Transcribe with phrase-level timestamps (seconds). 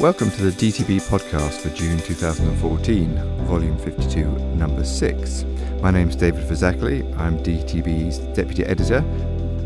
[0.00, 3.16] Welcome to the DTB podcast for June 2014,
[3.46, 5.44] volume 52, number 6.
[5.80, 7.18] My name's David Phizackerley.
[7.18, 8.98] I'm DTB's deputy editor.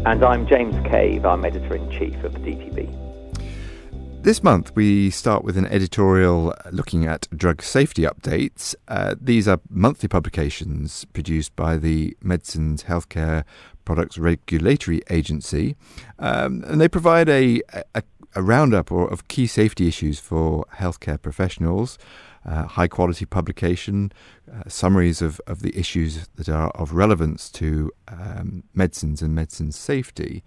[0.06, 1.27] And I'm James Cave.
[1.27, 4.23] I'm editor in chief of DTB.
[4.23, 8.77] This month, we start with an editorial looking at drug safety updates.
[8.87, 13.42] Uh, these are monthly publications produced by the Medicines Healthcare
[13.91, 15.75] Products Regulatory Agency,
[16.20, 17.60] um, and they provide a,
[17.96, 18.05] a
[18.37, 21.98] a roundup or, of key safety issues for healthcare professionals,
[22.45, 24.12] uh, high quality publication,
[24.48, 29.73] uh, summaries of, of the issues that are of relevance to um, medicines and medicine
[29.73, 30.45] safety.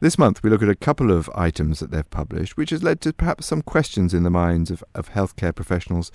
[0.00, 3.00] This month, we look at a couple of items that they've published, which has led
[3.02, 6.10] to perhaps some questions in the minds of, of healthcare professionals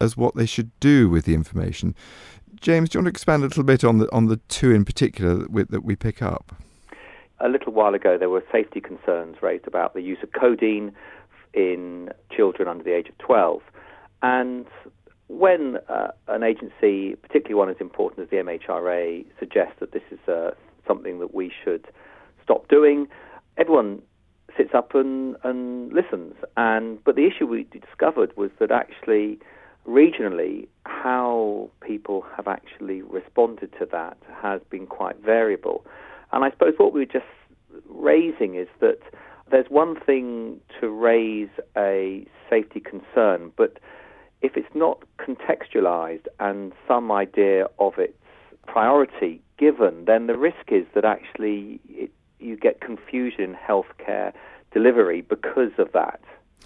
[0.00, 1.94] as what they should do with the information.
[2.62, 4.84] James, do you want to expand a little bit on the on the two in
[4.84, 6.54] particular that that we pick up?
[7.42, 10.92] a little while ago, there were safety concerns raised about the use of codeine
[11.52, 13.60] in children under the age of 12.
[14.22, 14.66] And
[15.26, 20.20] when uh, an agency, particularly one as important as the MHRA, suggests that this is
[20.28, 20.52] uh,
[20.86, 21.86] something that we should
[22.44, 23.08] stop doing,
[23.56, 24.02] everyone
[24.56, 26.34] sits up and, and listens.
[26.56, 29.40] And but the issue we discovered was that actually,
[29.86, 35.84] regionally, how people have actually responded to that has been quite variable.
[36.32, 37.24] And I suppose what we were just
[37.88, 38.98] raising is that
[39.50, 43.78] there's one thing to raise a safety concern, but
[44.40, 48.18] if it's not contextualized and some idea of its
[48.66, 52.10] priority given, then the risk is that actually it,
[52.40, 54.32] you get confusion in healthcare
[54.72, 56.20] delivery because of that.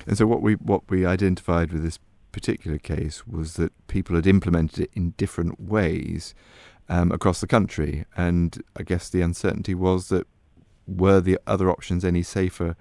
[0.06, 1.98] And so, what we what we identified with this
[2.36, 6.34] particular case was that people had implemented it in different ways
[6.86, 8.04] um, across the country.
[8.14, 10.26] And I guess the uncertainty was that
[10.86, 12.76] were the other options any safer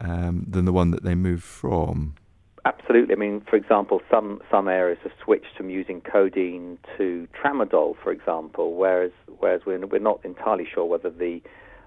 [0.00, 2.16] um, than the one that they moved from?
[2.64, 3.14] Absolutely.
[3.14, 8.10] I mean, for example, some, some areas have switched from using codeine to tramadol, for
[8.10, 11.40] example, whereas, whereas we're, we're not entirely sure whether the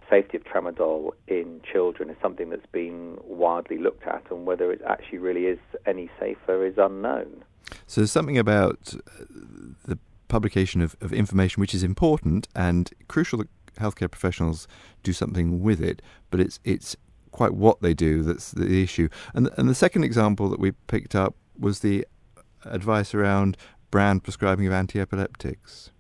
[0.10, 4.82] safety of tramadol in children is something that's been widely looked at, and whether it
[4.88, 7.44] actually really is any safer is unknown.
[7.88, 9.26] So there's something about uh,
[9.86, 14.68] the publication of, of information which is important and crucial that healthcare professionals
[15.04, 16.96] do something with it, but it's it's
[17.32, 19.10] quite what they do that's the issue.
[19.34, 22.06] And and the second example that we picked up was the
[22.66, 23.58] advice around
[23.92, 25.92] brand prescribing of anti-epileptics.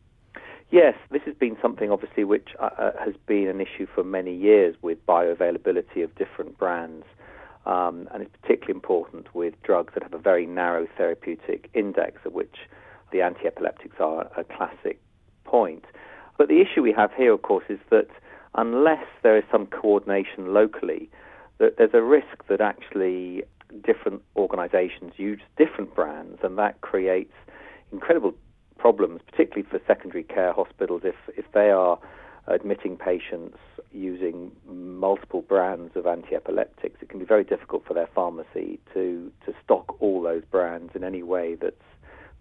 [0.71, 4.35] Yes, this has been something obviously which uh, uh has been an issue for many
[4.35, 7.05] years with bioavailability of different brands.
[7.65, 12.33] Um, and it's particularly important with drugs that have a very narrow therapeutic index, at
[12.33, 12.55] which
[13.11, 14.99] the anti-epileptics are a classic
[15.43, 15.85] point.
[16.37, 18.07] But the issue we have here, of course, is that
[18.55, 21.09] unless there is some coordination locally,
[21.57, 23.43] that there's a risk that actually
[23.83, 27.33] different organisations use different brands, and that creates
[27.91, 28.33] incredible
[28.79, 31.99] problems, particularly for secondary care hospitals if, if they are
[32.47, 33.57] admitting patients
[33.91, 37.01] using multiple brands of anti-epileptics.
[37.01, 41.03] It can be very difficult for their pharmacy to, to stock all those brands in
[41.03, 41.75] any way that's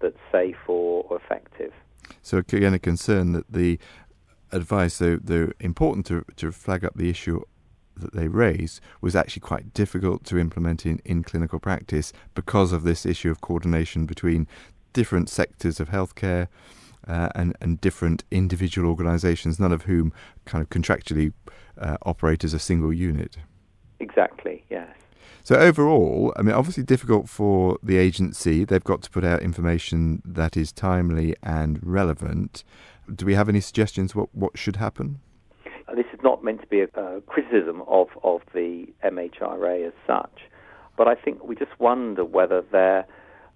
[0.00, 1.72] that's safe or, or effective.
[2.22, 3.80] So again, a concern that the
[4.52, 7.42] advice, though they're important to to flag up the issue
[7.96, 12.84] that they raised, was actually quite difficult to implement in, in clinical practice because of
[12.84, 14.46] this issue of coordination between
[14.92, 16.48] different sectors of healthcare
[17.06, 20.12] uh, and and different individual organisations, none of whom
[20.44, 21.32] kind of contractually
[21.78, 23.38] uh, operate as a single unit.
[24.00, 24.64] Exactly.
[24.70, 24.88] Yes.
[25.42, 28.64] So overall, I mean, obviously difficult for the agency.
[28.64, 32.64] They've got to put out information that is timely and relevant.
[33.12, 35.20] Do we have any suggestions what what should happen?
[35.88, 39.94] Uh, this is not meant to be a uh, criticism of of the MHRA as
[40.06, 40.40] such,
[40.98, 43.06] but I think we just wonder whether there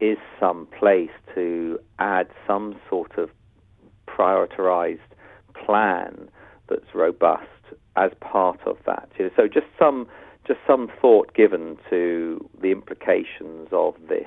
[0.02, 3.30] is some place to add some sort of
[4.08, 4.98] prioritized
[5.54, 6.28] plan
[6.68, 7.46] that's robust
[7.94, 9.08] as part of that.
[9.36, 10.08] So just some
[10.44, 14.26] just some thought given to the implications of this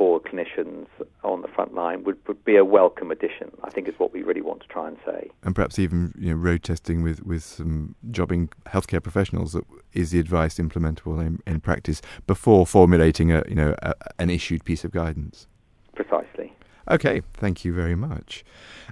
[0.00, 0.86] for clinicians
[1.22, 3.50] on the front line would, would be a welcome addition.
[3.62, 5.28] I think is what we really want to try and say.
[5.42, 9.54] And perhaps even you know, road testing with, with some jobbing healthcare professionals
[9.92, 14.64] is the advice implementable in, in practice before formulating a you know a, an issued
[14.64, 15.46] piece of guidance.
[15.94, 16.54] Precisely.
[16.90, 18.42] Okay, thank you very much.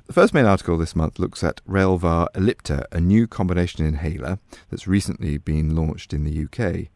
[0.08, 4.87] The first main article this month looks at Relvar Ellipta, a new combination inhaler that's
[4.87, 6.88] recently been launched in the UK.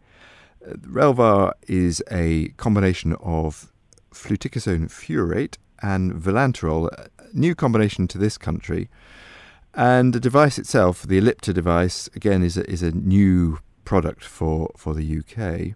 [0.65, 3.72] Uh, Relvar is a combination of
[4.13, 8.89] fluticasone furoate and vilanterol, a new combination to this country.
[9.75, 14.71] And the device itself, the Ellipta device, again is a, is a new product for,
[14.77, 15.75] for the UK.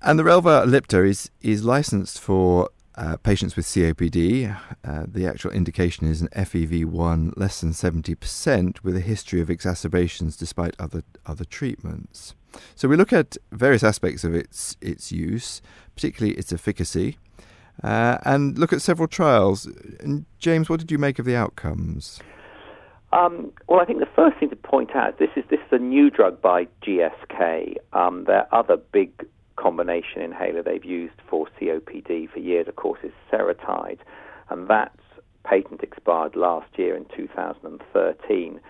[0.00, 2.68] And the Relvar Ellipta is, is licensed for
[2.98, 4.54] uh, patients with COPD.
[4.84, 10.36] Uh, the actual indication is an FEV1 less than 70% with a history of exacerbations
[10.36, 12.34] despite other, other treatments.
[12.74, 15.62] So we look at various aspects of its, its use,
[15.94, 17.18] particularly its efficacy,
[17.84, 19.66] uh, and look at several trials.
[20.00, 22.18] And James, what did you make of the outcomes?
[23.12, 25.78] Um, well, I think the first thing to point out this is this is a
[25.78, 27.76] new drug by GSK.
[27.92, 29.12] Um, their other big
[29.58, 33.98] combination inhaler they've used for COPD for years, of course, is Seretide,
[34.50, 34.92] and that
[35.44, 38.60] patent expired last year in 2013.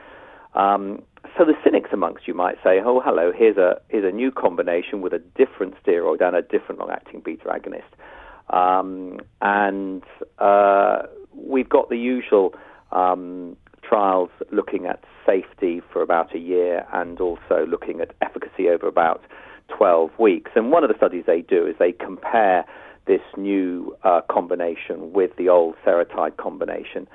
[0.54, 1.02] Um,
[1.36, 5.02] so the cynics amongst you might say, "Oh, hello, here's a here's a new combination
[5.02, 7.92] with a different steroid and a different long-acting beta agonist,"
[8.56, 10.02] um, and
[10.38, 11.02] uh,
[11.34, 12.54] we've got the usual
[12.92, 18.86] um, trials looking at safety for about a year and also looking at efficacy over
[18.86, 19.22] about
[19.76, 20.50] 12 weeks.
[20.54, 22.64] And one of the studies they do is they compare
[23.06, 27.08] this new uh, combination with the old Seretide combination.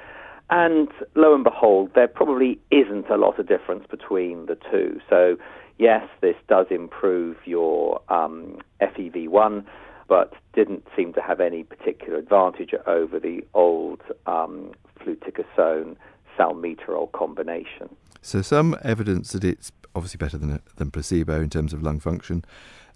[0.49, 4.99] And lo and behold, there probably isn't a lot of difference between the two.
[5.09, 5.37] So,
[5.77, 9.65] yes, this does improve your um, FEV1,
[10.07, 15.95] but didn't seem to have any particular advantage over the old um, fluticasone
[16.37, 17.95] salmeterol combination.
[18.21, 22.43] So, some evidence that it's obviously better than, than placebo in terms of lung function.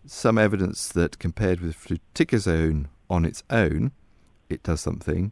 [0.05, 3.91] Some evidence that compared with fluticasone on its own,
[4.49, 5.31] it does something.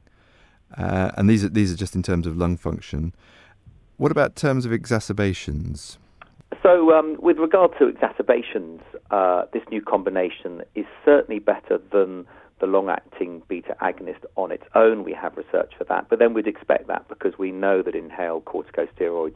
[0.78, 3.14] Uh, and these are, these are just in terms of lung function.
[3.98, 5.98] What about terms of exacerbations?
[6.62, 8.82] So, um, with regard to exacerbations,
[9.12, 12.26] uh, this new combination is certainly better than
[12.60, 15.04] the long acting beta agonist on its own.
[15.04, 18.46] We have research for that, but then we'd expect that because we know that inhaled
[18.46, 19.36] corticosteroids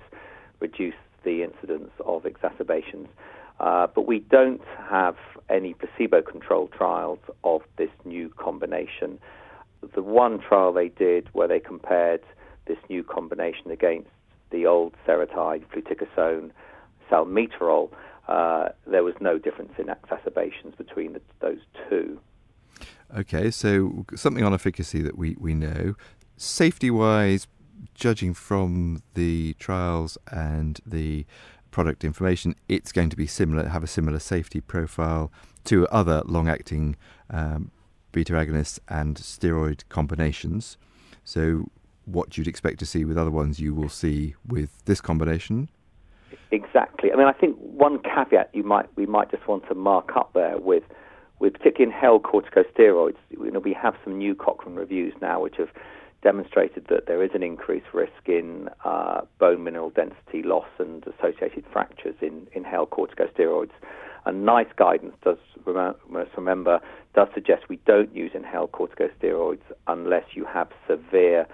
[0.60, 3.08] reduce the incidence of exacerbations.
[3.60, 5.18] Uh, but we don't have
[5.50, 9.20] any placebo controlled trials of this new combination.
[9.94, 12.22] The one trial they did where they compared
[12.68, 14.10] this new combination against
[14.52, 16.52] the old Seretide, fluticasone,
[17.12, 17.90] salmeterol,
[18.28, 22.20] uh, there was no difference in exacerbations between the, those two.
[23.16, 25.96] Okay, so something on efficacy that we, we know.
[26.38, 27.48] Safety wise,
[27.96, 31.26] judging from the trials and the
[31.72, 35.32] product information, it's going to be similar, have a similar safety profile
[35.66, 36.96] to other long-acting
[37.30, 37.72] um,
[38.12, 40.78] beta agonists and steroid combinations.
[41.24, 41.66] So,
[42.06, 45.70] what you'd expect to see with other ones, you will see with this combination.
[46.52, 47.12] Exactly.
[47.12, 50.32] I mean, I think one caveat you might we might just want to mark up
[50.34, 50.84] there with
[51.40, 53.18] with particularly inhaled corticosteroids.
[53.30, 55.70] You know, we have some new Cochrane reviews now which have
[56.22, 61.64] demonstrated that there is an increased risk in uh, bone mineral density loss and associated
[61.72, 63.72] fractures in inhaled corticosteroids.
[64.26, 66.80] And NICE guidance does remember
[67.16, 71.48] does suggest we don't use inhaled corticosteroids unless you have severe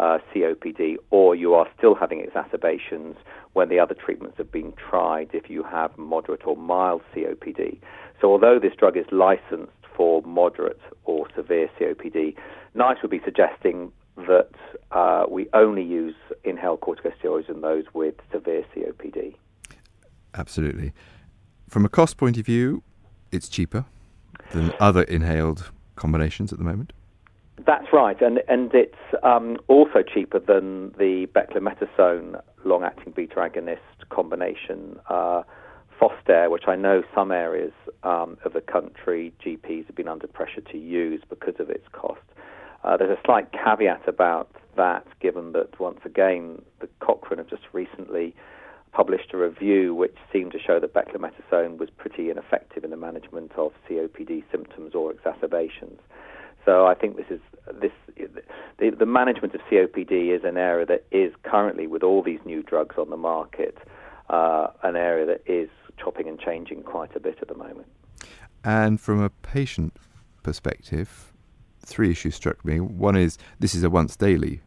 [0.00, 3.16] uh, COPD or you are still having exacerbations
[3.52, 7.78] when the other treatments have been tried if you have moderate or mild COPD.
[8.20, 12.34] So although this drug is licensed for moderate or severe COPD,
[12.74, 14.50] NICE would be suggesting that
[14.90, 19.34] uh, we only use inhaled corticosteroids in those with severe COPD.
[20.34, 20.92] Absolutely.
[21.68, 22.82] From a cost point of view,
[23.30, 23.84] it's cheaper
[24.52, 26.94] than other inhaled combinations at the moment.
[27.66, 34.98] That's right, and and it's um, also cheaper than the beclometasone long-acting beta agonist combination,
[35.08, 35.42] uh,
[35.98, 40.62] Fostair, which I know some areas um, of the country GPs have been under pressure
[40.72, 42.20] to use because of its cost.
[42.82, 47.64] Uh, there's a slight caveat about that, given that once again the Cochrane have just
[47.72, 48.34] recently
[48.92, 53.52] published a review which seemed to show that beclometasone was pretty ineffective in the management
[53.56, 56.00] of COPD symptoms or exacerbations.
[56.64, 57.40] So I think this is
[57.80, 57.92] this
[58.78, 62.62] the, the management of COPD is an area that is currently, with all these new
[62.62, 63.76] drugs on the market,
[64.28, 67.86] uh, an area that is chopping and changing quite a bit at the moment.
[68.64, 69.96] And from a patient
[70.42, 71.32] perspective,
[71.84, 72.80] three issues struck me.
[72.80, 74.60] One is this is a once daily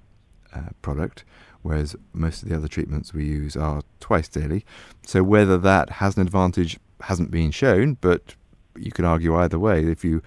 [0.54, 1.26] uh, product,
[1.62, 4.66] whereas most of the other treatments we use are twice daily.
[5.06, 8.36] So whether that has an advantage hasn't been shown, but
[8.76, 9.86] you can argue either way.
[9.86, 10.22] If you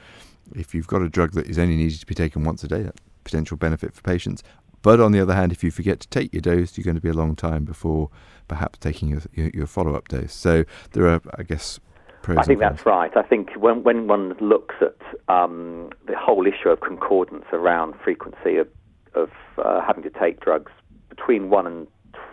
[0.54, 2.82] if you've got a drug that is only needed to be taken once a day,
[2.82, 4.42] that potential benefit for patients.
[4.82, 7.02] But on the other hand, if you forget to take your dose, you're going to
[7.02, 8.10] be a long time before
[8.46, 10.32] perhaps taking your, your, your follow up dose.
[10.32, 11.80] So there are, I guess,
[12.22, 12.38] pros.
[12.38, 13.16] I think that's right.
[13.16, 14.96] I think when when one looks at
[15.28, 18.68] um, the whole issue of concordance around frequency of,
[19.14, 20.70] of uh, having to take drugs
[21.08, 21.86] between one and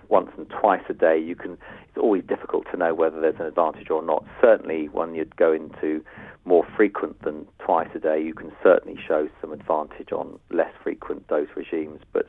[0.09, 1.57] once and twice a day, you can.
[1.87, 4.25] It's always difficult to know whether there's an advantage or not.
[4.41, 6.03] Certainly, when you'd go into
[6.45, 11.27] more frequent than twice a day, you can certainly show some advantage on less frequent
[11.27, 12.01] dose regimes.
[12.11, 12.27] But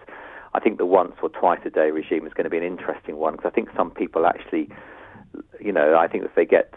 [0.54, 3.16] I think the once or twice a day regime is going to be an interesting
[3.16, 4.69] one because I think some people actually,
[5.61, 6.73] you know, I think if they get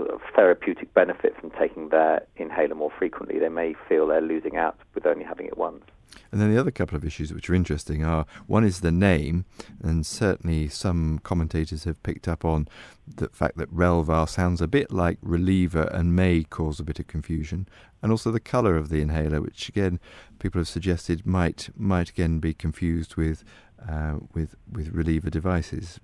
[0.00, 4.56] sort of therapeutic benefit from taking their inhaler more frequently, they may feel they're losing
[4.56, 5.84] out with only having it once.
[6.32, 9.44] And then the other couple of issues which are interesting are one is the name,
[9.82, 12.66] and certainly some commentators have picked up on
[13.06, 17.06] the fact that Relvar sounds a bit like reliever and may cause a bit of
[17.06, 17.68] confusion,
[18.02, 20.00] and also the colour of the inhaler, which again
[20.38, 23.44] people have suggested might might again be confused with
[23.88, 26.00] uh, with with reliever devices.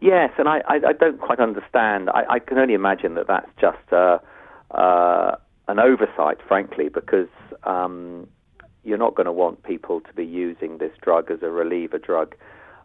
[0.00, 2.10] Yes, and I, I, I don't quite understand.
[2.10, 4.18] I, I, can only imagine that that's just uh,
[4.70, 5.36] uh,
[5.68, 7.28] an oversight, frankly, because
[7.64, 8.28] um,
[8.84, 12.34] you're not going to want people to be using this drug as a reliever drug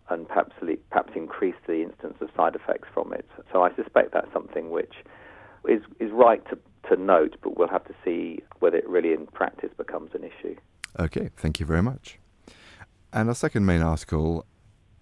[0.10, 0.54] and perhaps,
[0.90, 3.28] perhaps increase the instance of side effects from it.
[3.52, 4.96] So I suspect that's something which
[5.68, 6.58] is, is right to,
[6.90, 10.56] to note, but we'll have to see whether it really in practice becomes an issue.
[11.00, 12.20] Okay, thank you very much.
[13.14, 14.46] And our second main article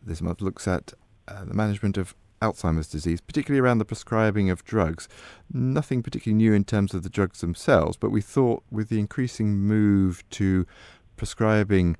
[0.01, 0.93] this month looks at
[1.29, 5.07] uh, the management of Alzheimer's disease, particularly around the prescribing of drugs.
[5.51, 9.57] Nothing particularly new in terms of the drugs themselves, but we thought with the increasing
[9.57, 10.65] move to
[11.17, 11.97] prescribing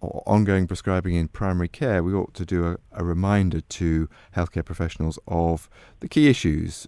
[0.00, 4.64] or ongoing prescribing in primary care, we ought to do a, a reminder to healthcare
[4.64, 6.86] professionals of the key issues.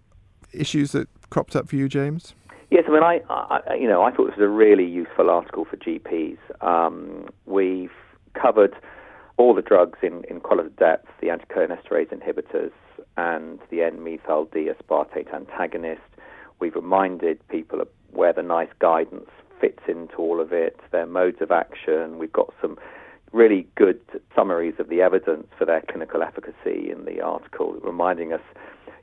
[0.53, 2.35] Issues that cropped up for you, James?
[2.71, 5.65] Yes, I mean, I, I you know, I thought this was a really useful article
[5.65, 6.39] for GPs.
[6.61, 7.93] Um, we've
[8.35, 8.77] covered
[9.39, 12.73] all the drugs in, in qualitative depth, the anticholinesterase inhibitors
[13.17, 16.03] and the N-methyl D-aspartate antagonist.
[16.61, 19.31] We've reminded people of where the NICE guidance
[19.61, 22.19] fits into all of it, their modes of action.
[22.19, 22.79] We've got some
[23.33, 24.01] really good
[24.35, 28.41] summaries of the evidence for their clinical efficacy in the article, reminding us,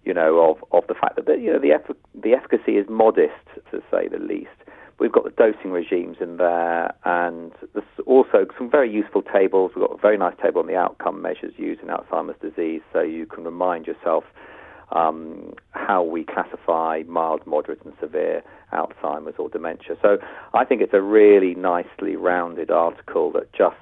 [0.04, 1.74] you know, of, of the fact that you know the,
[2.14, 3.34] the efficacy is modest,
[3.72, 4.50] to say the least.
[4.98, 9.72] We've got the dosing regimes in there, and there's also some very useful tables.
[9.76, 13.02] We've got a very nice table on the outcome measures used in Alzheimer's disease, so
[13.02, 14.24] you can remind yourself
[14.92, 19.98] um, how we classify mild, moderate, and severe Alzheimer's or dementia.
[20.02, 20.18] So
[20.54, 23.76] I think it's a really nicely rounded article that just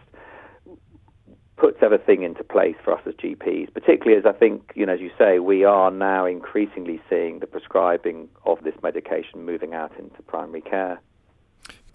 [1.63, 4.99] puts everything into place for us as GPs, particularly as I think, you know, as
[4.99, 10.21] you say, we are now increasingly seeing the prescribing of this medication moving out into
[10.23, 10.99] primary care.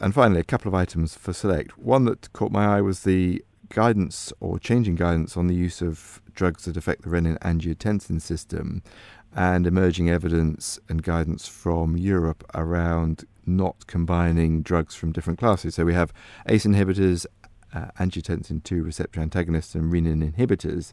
[0.01, 1.77] And finally, a couple of items for Select.
[1.77, 6.23] One that caught my eye was the guidance or changing guidance on the use of
[6.33, 8.83] drugs that affect the renin angiotensin system
[9.37, 15.75] and emerging evidence and guidance from Europe around not combining drugs from different classes.
[15.75, 16.13] So we have
[16.47, 17.27] ACE inhibitors
[17.75, 20.93] uh, angiotensin 2 receptor antagonists and renin inhibitors,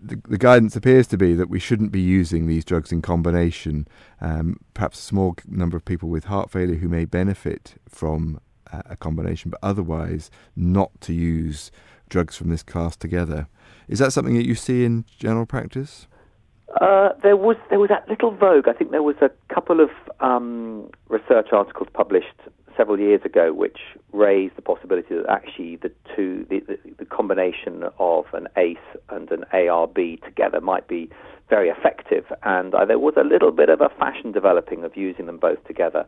[0.00, 3.88] the, the, guidance appears to be that we shouldn't be using these drugs in combination.
[4.20, 8.40] Um, perhaps a small number of people with heart failure who may benefit from
[8.72, 11.70] uh, a combination, but otherwise not to use
[12.08, 13.48] drugs from this class together.
[13.88, 16.06] Is that something that you see in general practice?
[16.80, 18.68] Uh, there was there was that little vogue.
[18.68, 22.34] I think there was a couple of um, research articles published
[22.76, 23.78] several years ago, which
[24.12, 28.76] raised the possibility that actually the two, the, the, the combination of an ACE
[29.08, 31.08] and an ARB together might be
[31.48, 32.24] very effective.
[32.42, 35.64] And uh, there was a little bit of a fashion developing of using them both
[35.66, 36.04] together.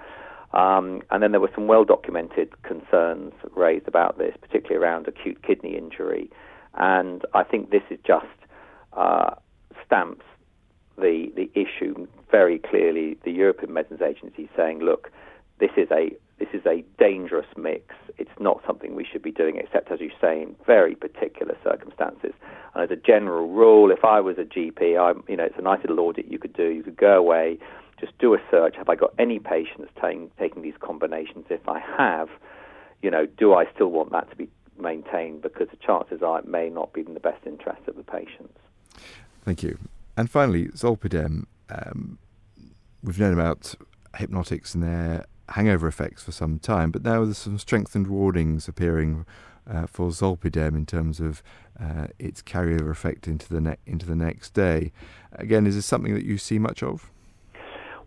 [0.52, 5.42] Um, and then there were some well documented concerns raised about this, particularly around acute
[5.42, 6.30] kidney injury.
[6.74, 8.26] And I think this is just
[8.94, 9.34] uh,
[9.86, 10.24] stamps
[10.98, 13.16] the, the issue very clearly.
[13.24, 15.10] The European Medicines Agency saying, look,
[15.58, 17.96] this is a this is a dangerous mix.
[18.16, 22.32] It's not something we should be doing, except as you say, in very particular circumstances.
[22.74, 25.62] And as a general rule, if I was a GP, I'm, you know, it's a
[25.62, 26.68] nice little audit you could do.
[26.68, 27.58] You could go away,
[27.98, 28.76] just do a search.
[28.76, 31.46] Have I got any patients taking taking these combinations?
[31.50, 32.28] If I have,
[33.02, 35.42] you know, do I still want that to be maintained?
[35.42, 38.58] Because the chances are it may not be in the best interest of the patients.
[39.44, 39.76] Thank you.
[40.18, 41.44] And finally, Zolpidem.
[41.70, 42.18] Um,
[43.04, 43.76] we've known about
[44.16, 49.24] hypnotics and their hangover effects for some time, but now there's some strengthened warnings appearing
[49.70, 51.40] uh, for zolpidem in terms of
[51.80, 54.90] uh, its carryover effect into the ne- into the next day.
[55.34, 57.12] Again, is this something that you see much of?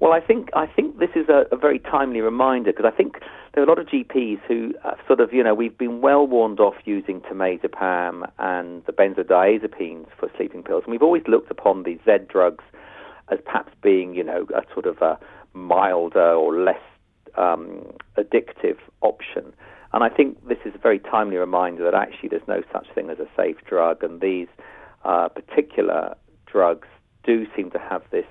[0.01, 3.19] Well, I think I think this is a, a very timely reminder because I think
[3.53, 6.25] there are a lot of GPs who uh, sort of you know we've been well
[6.25, 11.83] warned off using temazepam and the benzodiazepines for sleeping pills, and we've always looked upon
[11.83, 12.63] these Z drugs
[13.29, 15.19] as perhaps being you know a sort of a
[15.53, 16.81] milder or less
[17.37, 17.85] um,
[18.17, 19.53] addictive option.
[19.93, 23.09] And I think this is a very timely reminder that actually there's no such thing
[23.09, 24.47] as a safe drug, and these
[25.03, 26.15] uh, particular
[26.45, 26.87] drugs
[27.25, 28.25] do seem to have this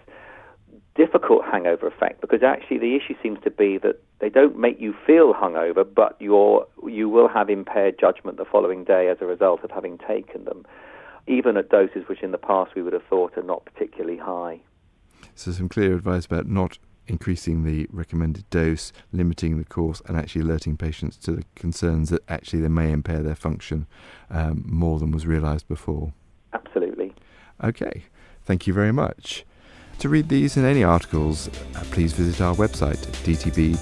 [0.94, 4.94] difficult hangover effect because actually the issue seems to be that they don't make you
[5.06, 9.64] feel hungover, but you're, you will have impaired judgment the following day as a result
[9.64, 10.66] of having taken them,
[11.26, 14.60] even at doses which in the past we would have thought are not particularly high.
[15.34, 20.42] So, some clear advice about not increasing the recommended dose, limiting the course, and actually
[20.42, 23.86] alerting patients to the concerns that actually they may impair their function
[24.30, 26.12] um, more than was realised before.
[26.52, 27.12] Absolutely.
[27.62, 28.04] Okay,
[28.44, 29.44] thank you very much.
[30.00, 33.80] To read these and any articles, uh, please visit our website, dtb.bmj.com.